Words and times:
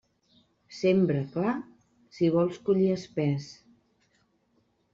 Sembra 0.77 1.21
clar 1.35 1.53
si 2.17 2.31
vols 2.37 2.59
collir 2.71 2.89
espés. 2.97 3.49